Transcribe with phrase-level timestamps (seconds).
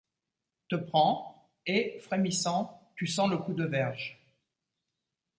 [0.67, 4.19] Te prend, et, frémissant, tu sens le coup de verge.